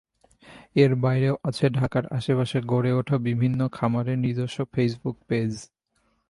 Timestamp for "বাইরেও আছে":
0.95-1.65